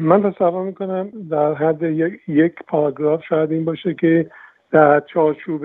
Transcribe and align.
من 0.00 0.32
تصور 0.32 0.64
می‌کنم 0.64 1.08
در 1.30 1.54
حد 1.54 1.82
یک 2.28 2.54
پاراگراف 2.66 3.24
شاید 3.24 3.52
این 3.52 3.64
باشه 3.64 3.94
که 3.94 4.30
در 4.70 5.00
چارچوب 5.00 5.64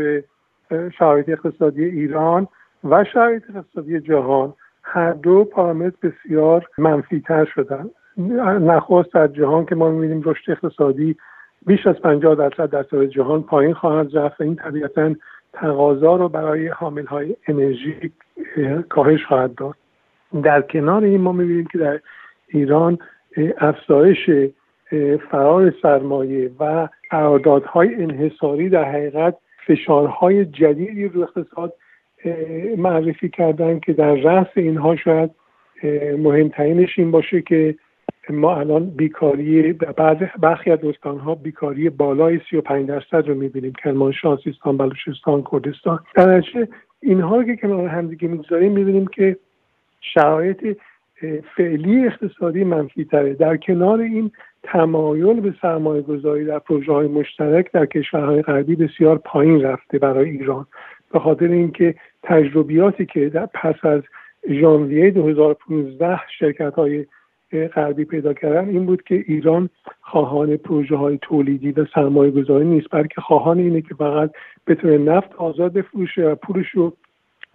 شرایط 0.97 1.29
اقتصادی 1.29 1.85
ایران 1.85 2.47
و 2.83 3.03
شرایط 3.03 3.43
اقتصادی 3.55 3.99
جهان 3.99 4.53
هر 4.83 5.11
دو 5.11 5.43
پارامتر 5.43 5.95
بسیار 6.03 6.65
منفی 6.77 7.19
تر 7.19 7.45
شدن. 7.45 7.89
نخست 8.61 9.13
در 9.13 9.27
جهان 9.27 9.65
که 9.65 9.75
ما 9.75 9.89
می‌بینیم 9.89 10.21
رشد 10.25 10.51
اقتصادی 10.51 11.15
بیش 11.65 11.87
از 11.87 11.95
50 11.95 12.35
درصد 12.35 12.69
در 12.69 12.83
سطح 12.83 13.05
جهان 13.05 13.43
پایین 13.43 13.73
خواهد 13.73 14.17
رفت 14.17 14.41
این 14.41 14.55
طبیعتا 14.55 15.15
تقاضا 15.53 16.15
رو 16.15 16.29
برای 16.29 16.67
حامل 16.67 17.05
های 17.05 17.35
انرژی 17.47 18.11
کاهش 18.89 19.25
خواهد 19.25 19.55
داد. 19.55 19.75
در 20.43 20.61
کنار 20.61 21.03
این 21.03 21.21
ما 21.21 21.31
می‌بینیم 21.31 21.67
که 21.71 21.77
در 21.77 21.99
ایران 22.47 22.97
افزایش 23.57 24.29
فرار 25.31 25.73
سرمایه 25.81 26.51
و 26.59 26.87
قراردادهای 27.09 27.95
انحصاری 27.95 28.69
در 28.69 28.83
حقیقت 28.83 29.37
فشارهای 29.67 30.45
جدیدی 30.45 31.07
رو 31.07 31.21
اقتصاد 31.21 31.73
معرفی 32.77 33.29
کردن 33.29 33.79
که 33.79 33.93
در 33.93 34.13
رأس 34.15 34.47
اینها 34.55 34.95
شاید 34.95 35.31
مهمترینش 36.17 36.99
این 36.99 37.11
باشه 37.11 37.41
که 37.41 37.75
ما 38.29 38.55
الان 38.55 38.89
بیکاری 38.89 39.73
بعض 39.73 40.17
برخی 40.39 40.71
از 40.71 40.79
ها 41.05 41.35
بیکاری 41.35 41.89
بالای 41.89 42.39
35 42.49 42.87
درصد 42.87 43.27
رو 43.27 43.35
می‌بینیم 43.35 43.73
کرمانشاه 43.83 44.39
سیستان 44.43 44.77
بلوچستان 44.77 45.43
کردستان. 45.51 45.99
در 46.15 46.43
اینها 47.01 47.43
که 47.43 47.55
کنار 47.55 47.87
همدیگه 47.87 48.27
می‌گذاریم 48.27 48.71
می‌بینیم 48.71 49.07
که 49.07 49.37
شرایط 50.01 50.77
فعلی 51.57 52.05
اقتصادی 52.05 52.63
منفی 52.63 53.05
تره. 53.05 53.33
در 53.33 53.57
کنار 53.57 53.99
این 53.99 54.31
تمایل 54.63 55.39
به 55.39 55.53
سرمایه 55.61 56.01
گذاری 56.01 56.45
در 56.45 56.59
پروژه 56.59 56.91
های 56.91 57.07
مشترک 57.07 57.71
در 57.71 57.85
کشورهای 57.85 58.41
غربی 58.41 58.75
بسیار 58.75 59.17
پایین 59.17 59.61
رفته 59.61 59.99
برای 59.99 60.29
ایران. 60.29 60.65
به 61.13 61.19
خاطر 61.19 61.47
اینکه 61.47 61.95
تجربیاتی 62.23 63.05
که 63.05 63.29
در 63.29 63.45
پس 63.45 63.85
از 63.85 64.01
ژانویه 64.49 65.11
2015 65.11 66.19
شرکت 66.39 66.73
های 66.73 67.05
غربی 67.75 68.05
پیدا 68.05 68.33
کردن 68.33 68.69
این 68.69 68.85
بود 68.85 69.03
که 69.03 69.23
ایران 69.27 69.69
خواهان 70.01 70.57
پروژه 70.57 70.95
های 70.95 71.19
تولیدی 71.21 71.71
و 71.71 71.85
سرمایه 71.95 72.31
گذاری 72.31 72.65
نیست 72.65 72.87
بلکه 72.91 73.21
خواهان 73.21 73.59
اینه 73.59 73.81
که 73.81 73.95
فقط 73.95 74.31
بتونه 74.67 74.97
نفت 74.97 75.35
آزاد 75.35 75.73
بفروشه 75.73 76.25
و 76.25 76.35
پولش 76.35 76.69
رو 76.69 76.93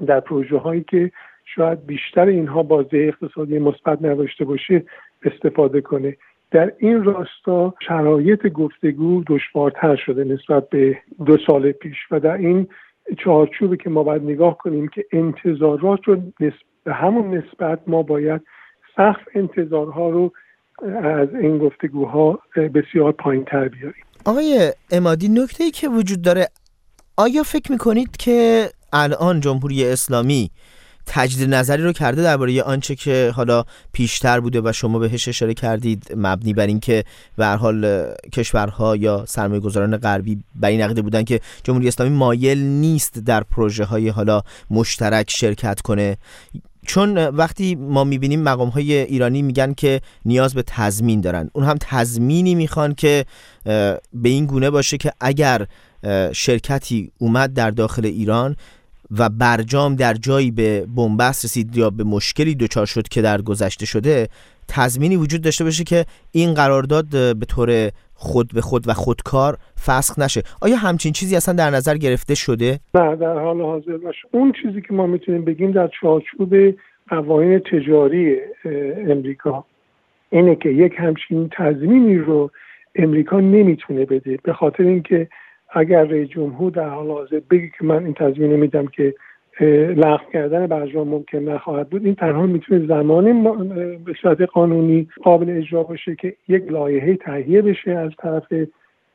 در 0.07 0.21
پروژه 0.21 0.57
هایی 0.59 0.85
که 0.89 1.11
شاید 1.55 1.87
بیشتر 1.87 2.27
اینها 2.27 2.63
بازده 2.63 2.99
اقتصادی 2.99 3.59
مثبت 3.59 3.99
نداشته 4.03 4.45
باشه 4.45 4.85
استفاده 5.23 5.81
کنه. 5.81 6.17
در 6.51 6.73
این 6.79 7.05
راستا 7.05 7.75
شرایط 7.89 8.47
گفتگو 8.47 9.23
دشوارتر 9.27 9.97
شده 9.97 10.25
نسبت 10.25 10.69
به 10.69 10.99
دو 11.27 11.37
سال 11.47 11.73
پیش 11.73 11.97
و 12.11 12.21
در 12.21 12.37
این 12.37 12.69
چارچوبی 13.19 13.77
که 13.77 13.91
ما 13.91 14.03
باید 14.03 14.23
نگاه 14.23 14.59
کنیم 14.59 14.89
که 14.89 15.05
انتظارات 15.13 16.01
رو 16.05 16.17
به 16.85 16.95
همون 16.95 17.35
نسبت 17.35 17.81
ما 17.87 18.03
باید 18.03 18.41
سقف 18.97 19.23
انتظارها 19.35 20.11
رو 20.11 20.33
از 21.03 21.29
این 21.35 21.59
گفتگوها 21.59 22.41
بسیار 22.75 23.13
پایین 23.13 23.45
تر 23.45 23.69
بیاریم. 23.69 24.05
آقای 24.25 24.73
امادی 24.93 25.29
نکته 25.29 25.65
ای 25.65 25.71
که 25.71 25.89
وجود 25.89 26.23
داره 26.23 26.49
آیا 27.17 27.43
فکر 27.43 27.73
می‌کنید 27.73 28.17
که 28.17 28.67
الان 28.93 29.41
جمهوری 29.41 29.85
اسلامی 29.85 30.51
تجدید 31.07 31.55
نظری 31.55 31.83
رو 31.83 31.93
کرده 31.93 32.23
درباره 32.23 32.63
آنچه 32.63 32.95
که 32.95 33.33
حالا 33.35 33.65
پیشتر 33.93 34.41
بوده 34.41 34.61
و 34.65 34.73
شما 34.73 34.99
بهش 34.99 35.29
اشاره 35.29 35.55
کردید 35.55 36.13
مبنی 36.17 36.53
بر 36.53 36.67
اینکه 36.67 37.05
به 37.37 37.47
حال 37.47 38.07
کشورها 38.33 38.97
یا 38.97 39.25
سرمایه‌گذاران 39.29 39.97
غربی 39.97 40.43
بر 40.55 40.69
این 40.69 40.81
عقیده 40.81 41.03
بودن 41.03 41.23
که 41.23 41.41
جمهوری 41.63 41.89
اسلامی 41.89 42.17
مایل 42.17 42.59
نیست 42.59 43.19
در 43.19 43.43
پروژه 43.43 43.85
های 43.85 44.09
حالا 44.09 44.43
مشترک 44.71 45.31
شرکت 45.31 45.81
کنه. 45.81 46.17
چون 46.87 47.19
وقتی 47.19 47.75
ما 47.75 48.05
می‌بینیم 48.05 48.43
مقام 48.43 48.69
های 48.69 48.93
ایرانی 48.93 49.43
میگن 49.43 49.75
که 49.75 50.01
نیاز 50.25 50.55
به 50.55 50.63
تضمین 50.67 51.21
دارن 51.21 51.51
اون 51.53 51.65
هم 51.65 51.77
تضمینی 51.81 52.55
می‌خوان 52.55 52.95
که 52.95 53.25
به 54.13 54.29
این 54.29 54.47
گونه 54.47 54.71
باشه 54.71 54.97
که 54.97 55.13
اگر 55.21 55.67
شرکتی 56.33 57.13
اومد 57.19 57.55
در 57.55 57.71
داخل 57.71 58.07
ایران 58.07 58.57
و 59.19 59.29
برجام 59.29 59.95
در 59.95 60.15
جایی 60.15 60.51
به 60.51 60.87
بنبست 60.97 61.45
رسید 61.45 61.77
یا 61.77 61.91
به 61.91 62.05
مشکلی 62.05 62.55
دچار 62.55 62.87
شد 62.87 63.09
که 63.09 63.23
در 63.23 63.43
گذشته 63.43 63.87
شده 63.87 64.29
تضمینی 64.69 65.17
وجود 65.17 65.43
داشته 65.43 65.65
باشه 65.65 65.85
که 65.85 66.05
این 66.33 66.55
قرارداد 66.55 67.07
به 67.11 67.47
طور 67.49 67.91
خود 68.15 68.51
به 68.55 68.61
خود 68.61 68.89
و 68.89 68.93
خودکار 68.93 69.59
فسخ 69.87 70.19
نشه. 70.19 70.43
آیا 70.63 70.77
همچین 70.77 71.13
چیزی 71.13 71.37
اصلا 71.37 71.55
در 71.55 71.71
نظر 71.71 71.97
گرفته 71.97 72.35
شده؟ 72.35 72.79
نه 72.95 73.17
در 73.17 73.39
حال 73.39 73.61
حاضر 73.61 73.97
باشه 73.97 74.29
اون 74.31 74.53
چیزی 74.63 74.81
که 74.81 74.95
ما 74.95 75.07
می‌تونیم 75.07 75.45
بگیم 75.45 75.73
در 75.73 75.91
چارچوب 76.01 76.55
قوانین 77.09 77.59
تجاری 77.59 78.37
امریکا 79.09 79.65
اینه 80.31 80.57
که 80.57 80.69
یک 80.69 80.93
همچین 80.99 81.51
تضمینی 81.53 82.19
رو 82.19 82.51
امریکا 82.95 83.41
نمی‌تونه 83.41 84.05
بده 84.05 84.39
به 84.43 84.53
خاطر 84.53 84.83
اینکه 84.83 85.29
اگر 85.77 86.05
رئیس 86.05 86.29
جمهور 86.29 86.73
در 86.73 86.89
حال 86.89 87.11
حاضر 87.11 87.41
بگی 87.51 87.71
که 87.79 87.85
من 87.85 88.05
این 88.05 88.15
تضمین 88.15 88.57
میدم 88.57 88.87
که 88.87 89.15
لغو 89.97 90.31
کردن 90.33 90.67
برجام 90.67 91.09
ممکن 91.09 91.39
نخواهد 91.39 91.91
بود 91.91 92.05
این 92.05 92.15
تنها 92.15 92.47
می‌تونه 92.47 92.87
زمانی 92.87 93.33
به 94.05 94.13
صورت 94.23 94.41
قانونی 94.41 95.09
قابل 95.23 95.57
اجرا 95.57 95.83
باشه 95.83 96.15
که 96.15 96.35
یک 96.49 96.73
لایحه 96.73 97.17
تهیه 97.17 97.63
بشه 97.63 97.91
از 97.91 98.11
طرف 98.19 98.53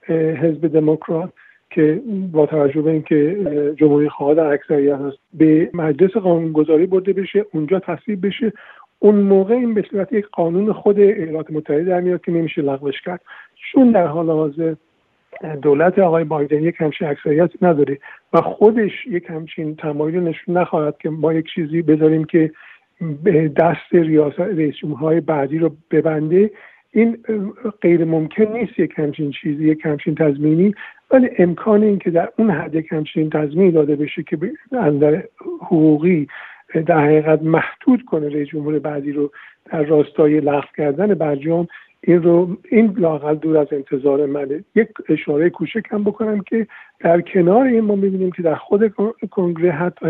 حزب 0.10 0.68
دموکرات 0.68 1.30
که 1.70 2.02
با 2.32 2.46
توجه 2.46 2.82
به 2.82 2.92
اینکه 2.92 3.38
جمهوری 3.78 4.10
خواه 4.10 4.36
در 4.36 4.46
اکثریت 4.46 4.96
هست 4.96 5.18
به 5.34 5.70
مجلس 5.74 6.12
قانونگذاری 6.12 6.86
برده 6.86 7.14
بشه 7.14 7.46
اونجا 7.54 7.80
تصویب 7.80 8.26
بشه. 8.26 8.54
اون 9.00 9.16
موقع 9.16 9.54
این 9.54 9.74
به 9.74 9.86
صورت 9.92 10.14
یک 10.14 10.26
قانون 10.32 10.74
خود 10.74 11.00
ایالات 11.00 11.52
متحده 11.52 11.84
در 11.84 12.02
میاد 12.02 12.22
که 12.22 12.32
نمیشه 12.32 12.62
لغوش 12.62 13.02
کرد. 13.02 13.22
چون 13.72 13.92
در 13.92 14.08
حال 14.08 14.30
حاضر 14.30 14.74
دولت 15.62 16.00
آقای 16.00 16.24
بایدن 16.24 16.64
یک 16.64 16.76
همچین 16.78 17.08
اکثریتی 17.08 17.58
نداره 17.62 17.98
و 18.34 18.42
خودش 18.42 18.92
یک 19.08 19.26
همچین 19.30 19.76
تمایل 19.76 20.20
نشون 20.20 20.58
نخواهد 20.58 20.98
که 20.98 21.10
ما 21.10 21.34
یک 21.34 21.46
چیزی 21.56 21.82
بذاریم 21.82 22.24
که 22.24 22.52
دست 23.58 23.94
ریاست 23.94 24.40
رئیس 24.40 24.76
جمهورهای 24.76 25.22
بعدی 25.22 25.58
رو 25.58 25.76
ببنده. 25.92 26.52
این 26.92 27.18
غیر 27.82 28.06
ممکن 28.06 28.44
نیست 28.44 28.80
یک 28.80 28.94
همچین 28.98 29.32
چیزی 29.32 29.68
یک 29.68 29.86
همچین 29.86 30.16
تضمینی. 30.16 30.76
ولی 31.12 31.30
امکان 31.38 31.84
این 31.84 32.00
که 32.00 32.12
در 32.12 32.30
اون 32.38 32.50
حد 32.50 32.76
یک 32.76 32.92
همچین 32.92 33.30
تضمینی 33.30 33.72
داده 33.72 33.96
بشه 33.96 34.24
که 34.24 34.38
اندر 34.72 35.24
حقوقی 35.62 36.28
در 36.86 37.06
حقیقت 37.06 37.42
محدود 37.42 38.06
کنه 38.06 38.30
رئیس 38.30 38.48
جمهور 38.48 38.80
بعدی 38.80 39.12
رو 39.12 39.32
در 39.66 39.84
راستای 39.84 40.40
لغو 40.40 40.68
کردن 40.78 41.14
برجام 41.14 41.68
این 42.04 42.24
رو 42.24 42.58
این 42.70 42.94
لاقل 42.98 43.36
دور 43.36 43.58
از 43.58 43.68
انتظار 43.72 44.26
منه. 44.26 44.64
یک 44.76 44.88
اشاره 45.10 45.50
کوچک 45.50 45.84
هم 45.90 46.04
بکنم 46.04 46.42
که 46.42 46.68
در 47.00 47.22
کنار 47.22 47.66
این 47.66 47.80
ما 47.80 47.96
می‌بینیم 47.96 48.32
که 48.32 48.42
در 48.42 48.56
خود 48.56 48.94
کنگره 49.32 49.72
حتی 49.72 50.06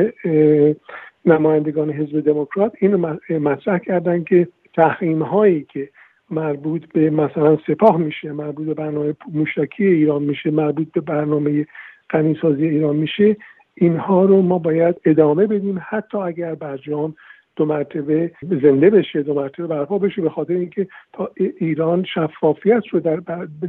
نمایندگان 1.25 1.90
حزب 1.90 2.19
دموکرات 2.19 2.74
اینو 2.80 3.18
مطرح 3.30 3.78
کردن 3.78 4.24
که 4.24 4.47
تحریم 4.75 5.22
هایی 5.22 5.66
که 5.74 5.90
مربوط 6.30 6.85
به 6.94 7.09
مثلا 7.09 7.57
سپاه 7.68 7.97
میشه 7.97 8.31
مربوط 8.31 8.68
به 8.68 8.74
برنامه 8.74 9.13
موشکی 9.34 9.85
ایران 9.85 10.24
میشه 10.24 10.51
مربوط 10.51 10.91
به 10.91 11.01
برنامه 11.01 11.66
غنیسازی 12.09 12.66
ایران 12.66 12.96
میشه 12.96 13.38
اینها 13.75 14.25
رو 14.25 14.41
ما 14.41 14.59
باید 14.59 14.96
ادامه 15.06 15.47
بدیم. 15.47 15.81
حتی 15.90 16.18
اگر 16.18 16.56
برجام 16.56 17.16
دو 17.61 17.66
مرتبه 17.66 18.31
زنده 18.63 18.89
بشه 18.89 19.22
دو 19.23 19.33
مرتبه 19.33 19.67
برپا 19.67 19.97
بشه 19.97 20.22
به 20.22 20.29
خاطر 20.29 20.53
اینکه 20.53 20.88
تا 21.13 21.31
ایران 21.35 22.03
شفافیت 22.03 22.83
رو 22.91 22.99
در, 22.99 23.16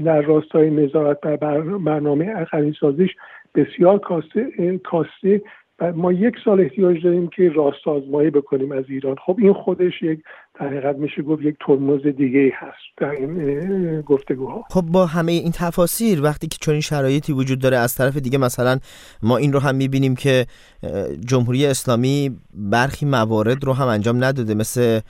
در 0.05 0.20
راستای 0.20 0.70
نظارت 0.70 1.20
بر 1.20 1.61
برنامه 1.61 2.46
سازیش 2.81 3.11
بسیار 3.55 3.99
کاسته, 3.99 4.78
کاسته 4.84 5.43
ما 5.94 6.12
یک 6.12 6.34
سال 6.44 6.61
احتیاج 6.61 7.05
داریم 7.05 7.28
که 7.28 7.49
راست 7.49 7.88
آزمایی 7.88 8.31
بکنیم 8.31 8.72
از 8.72 8.84
ایران. 8.88 9.17
خب 9.26 9.37
این 9.38 9.52
خودش 9.52 10.02
یک 10.02 10.20
حقیقت 10.62 10.97
میشه 10.97 11.23
گفت 11.23 11.43
یک 11.43 11.56
ترمز 11.67 12.06
دیگه 12.17 12.53
هست. 12.55 12.76
در 12.97 13.11
این 13.11 14.00
گفتگوها. 14.00 14.64
خب 14.70 14.82
با 14.82 15.06
همه 15.06 15.32
این 15.32 15.53
تفاسیر 15.53 16.23
وقتی 16.23 16.47
که 16.47 16.59
چنین 16.61 16.81
شرایطی 16.81 17.32
وجود 17.32 17.59
داره 17.59 17.76
از 17.76 17.94
طرف 17.94 18.17
دیگه 18.17 18.38
مثلا 18.38 18.79
ما 19.23 19.37
این 19.37 19.53
رو 19.53 19.59
هم 19.59 19.75
می‌بینیم 19.75 20.14
که 20.17 20.47
جمهوری 21.26 21.67
اسلامی 21.67 22.37
برخی 22.55 23.06
موارد 23.06 23.64
رو 23.64 23.73
هم 23.73 23.88
انجام 23.88 24.25
نداده. 24.25 24.55
مثل 24.55 25.00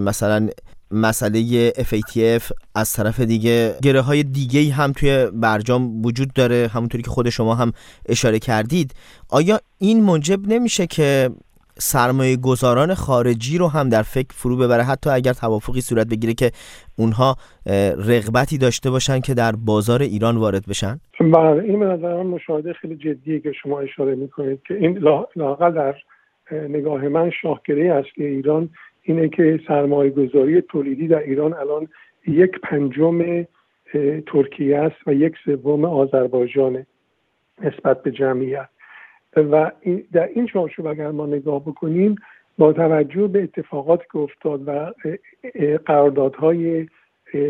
مثلا 0.00 0.48
مسئله 0.90 1.70
FATF 1.70 2.52
از 2.74 2.92
طرف 2.92 3.20
دیگه. 3.20 3.74
گره 3.82 4.00
های 4.00 4.22
دیگه 4.22 4.72
هم 4.72 4.92
توی 4.92 5.26
برجام 5.32 6.06
وجود 6.06 6.32
داره 6.32 6.70
همونطوری 6.72 7.02
که 7.02 7.10
خود 7.10 7.30
شما 7.30 7.54
هم 7.54 7.72
اشاره 8.06 8.38
کردید. 8.38 8.94
آیا 9.28 9.60
این 9.78 10.02
منجب 10.02 10.48
نمیشه 10.48 10.86
که 10.86 11.30
سرمایه 11.78 12.36
گذاران 12.36 12.94
خارجی 12.94 13.58
رو 13.58 13.68
هم 13.68 13.88
در 13.88 14.02
فکر 14.02 14.32
فرو 14.32 14.56
ببره. 14.56 14.82
حتی 14.82 15.10
اگر 15.10 15.32
توافقی 15.32 15.80
صورت 15.80 16.06
بگیره 16.08 16.34
که 16.34 16.50
اونها 16.98 17.36
رغبتی 17.96 18.58
داشته 18.58 18.90
باشن 18.90 19.20
که 19.20 19.34
در 19.34 19.52
بازار 19.52 20.02
ایران 20.02 20.36
وارد 20.36 20.66
بشن. 20.68 21.00
بله 21.20 21.62
این 21.62 21.80
به 21.80 21.86
نظر 21.86 22.22
مشاهده 22.22 22.72
خیلی 22.72 22.96
جدیه 22.96 23.40
که 23.40 23.52
شما 23.52 23.80
اشاره 23.80 24.14
می‌کنید 24.14 24.60
که 24.68 24.74
این 24.74 24.98
لاقل 25.36 25.72
در 25.72 25.94
نگاه 26.68 27.08
من 27.08 27.30
شاهگره 27.42 27.94
اصلی 27.94 28.26
ایران 28.26 28.70
اینه 29.02 29.28
که 29.28 29.60
سرمایه 29.68 30.10
گذاری 30.10 30.62
تولیدی 30.62 31.08
در 31.08 31.18
ایران 31.18 31.54
الان 31.54 31.88
یک 32.26 32.50
پنجم 32.62 33.46
ترکیه 34.26 34.78
است 34.78 34.96
و 35.06 35.14
یک 35.14 35.34
سوم 35.44 35.84
آذربایجانه 35.84 36.86
نسبت 37.62 38.02
به 38.02 38.10
جمعیت. 38.10 38.68
و 39.42 39.70
در 40.12 40.28
این 40.34 40.46
چارچوب 40.46 40.86
اگر 40.86 41.10
ما 41.10 41.26
نگاه 41.26 41.60
بکنیم 41.60 42.16
با 42.58 42.72
توجه 42.72 43.26
به 43.26 43.42
اتفاقات 43.42 44.00
که 44.12 44.18
افتاد 44.18 44.68
و 44.68 44.92
قراردادهای 45.86 46.86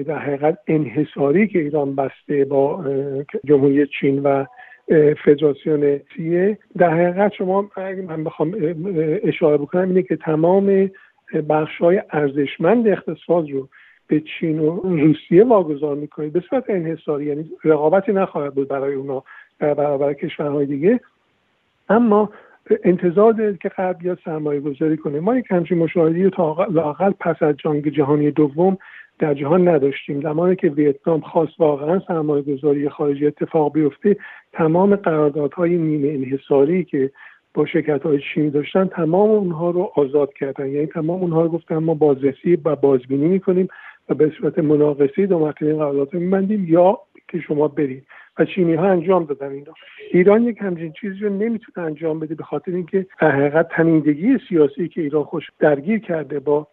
در 0.07 0.19
حقیقت 0.19 0.59
انحصاری 0.67 1.49
که 1.49 1.59
ایران 1.59 1.95
بسته 1.95 2.45
با 2.45 2.85
جمهوری 3.45 3.87
چین 3.87 4.23
و 4.23 4.45
فدراسیون 5.25 6.01
سیه 6.17 6.59
در 6.77 6.91
حقیقت 6.91 7.33
شما 7.33 7.71
اگر 7.77 8.01
من 8.01 8.25
بخوام 8.25 8.55
اشاره 9.23 9.57
بکنم 9.57 9.89
اینه 9.89 10.03
که 10.03 10.17
تمام 10.17 10.91
بخش 11.49 11.79
های 11.79 12.03
ارزشمند 12.11 12.89
اقتصاد 12.89 13.51
رو 13.51 13.69
به 14.09 14.21
چین 14.21 14.59
و 14.59 14.81
روسیه 14.81 15.45
واگذار 15.45 15.97
می‌کنید 15.97 16.33
به 16.33 16.41
صورت 16.51 16.65
انحصاری 16.69 17.25
یعنی 17.25 17.51
رقابتی 17.65 18.13
نخواهد 18.13 18.55
بود 18.55 18.69
برای 18.69 18.95
اونا 18.95 19.25
برابر 19.59 20.13
کشورهای 20.15 20.67
دیگه. 20.67 21.01
اما 21.89 22.31
انتظار 22.85 23.33
دارید 23.33 23.59
که 23.59 23.69
غرب 23.69 23.99
بیاد 23.99 24.19
سرمایه 24.25 24.61
گذاری 24.61 24.97
کنه 24.97 25.21
ما 25.21 25.37
یک 25.37 25.45
همچین 25.51 25.79
مشاهده 25.79 26.31
تا 26.31 26.67
لاقل 26.71 27.11
پس 27.21 27.43
از 27.43 27.57
جنگ 27.57 27.89
جهانی 27.89 28.31
دوم 28.31 28.79
در 29.19 29.35
جهان 29.35 29.69
نداشتیم. 29.69 30.21
زمانی 30.21 30.57
که 30.57 30.69
ویتنام 30.69 31.21
خواست 31.21 31.61
واقعا 31.61 32.01
سرمایه 32.09 32.43
گذاری 32.43 32.89
خارجی 32.89 33.27
اتفاق 33.27 33.73
بیفته 33.73 34.17
تمام 34.53 34.97
قراردادهای 34.97 35.77
نیمه 35.77 36.09
انحصاری 36.09 36.85
که 36.85 37.11
با 37.55 37.67
شرکت 37.67 38.03
های 38.03 38.21
چینی 38.35 38.51
داشتن 38.51 38.87
تمام 38.87 39.31
اونها 39.31 39.71
رو 39.71 39.91
آزاد 39.95 40.33
کردن. 40.33 40.69
یعنی 40.69 40.87
تمام 40.87 41.21
اونها 41.21 41.43
رو 41.43 41.49
گفتن 41.49 41.77
ما 41.77 41.95
بازرسی 41.95 42.59
و 42.65 42.77
بازبینی 42.77 43.27
می‌کنیم 43.27 43.69
و 44.09 44.15
به 44.15 44.33
صورت 44.39 44.59
مناقصه 44.59 45.27
دو 45.27 45.39
مرتبه 45.39 45.75
قرارداد 45.75 46.15
میبندیم 46.15 46.67
یا 46.69 46.99
که 47.29 47.41
شما 47.41 47.69
برید 47.69 48.07
و 48.39 48.45
چینی 48.45 48.75
ها 48.75 48.89
انجام 48.89 49.25
دادن 49.25 49.53
اینا. 49.53 49.73
ایران 50.11 50.43
یک 50.43 50.59
همچین 50.61 50.93
چیزی 50.93 51.19
رو 51.19 51.29
نمی‌تونه 51.29 51.87
انجام 51.87 52.21
بده 52.21 52.35
به 52.35 52.45
خاطر 52.45 52.73
اینکه 52.73 53.07
در 53.21 53.31
حقیقت 53.31 53.69
تنیدگی 53.69 54.39
سیاسی 54.49 54.89
که 54.89 55.01
ایران 55.01 55.25
خوش 55.25 55.51
درگیر 55.59 55.99
کرده 55.99 56.41
با 56.41 56.67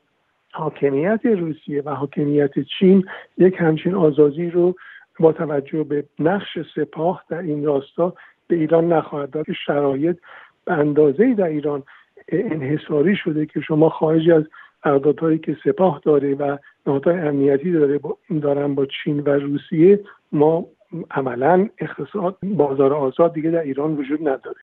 حاکمیت 0.51 1.19
روسیه 1.25 1.81
و 1.85 1.89
حاکمیت 1.89 2.59
چین 2.79 3.05
یک 3.37 3.55
همچین 3.57 3.95
آزادی 3.95 4.49
رو 4.49 4.75
با 5.19 5.31
توجه 5.31 5.83
به 5.83 6.03
نقش 6.19 6.57
سپاه 6.75 7.23
در 7.29 7.41
این 7.41 7.65
راستا 7.65 8.13
به 8.47 8.55
ایران 8.55 8.93
نخواهد 8.93 9.29
داد. 9.29 9.45
شرایط 9.65 10.17
به 10.65 10.73
اندازه 10.73 11.33
در 11.33 11.47
ایران 11.47 11.83
انحصاری 12.27 13.15
شده 13.15 13.45
که 13.45 13.61
شما 13.61 13.89
خارج 13.89 14.29
از 14.29 14.43
قراردادهایی 14.81 15.37
که 15.37 15.57
سپاه 15.63 16.01
داره 16.03 16.35
و 16.35 16.57
نهادهای 16.87 17.19
امنیتی 17.19 17.71
داره 17.71 17.99
دارن 18.41 18.75
با 18.75 18.85
چین 18.85 19.19
و 19.19 19.29
روسیه 19.29 19.99
ما 20.31 20.65
عملا 21.11 21.69
اقتصاد 21.77 22.37
بازار 22.43 22.93
آزاد 22.93 23.33
دیگه 23.33 23.51
در 23.51 23.61
ایران 23.61 23.97
وجود 23.97 24.21
نداره. 24.21 24.57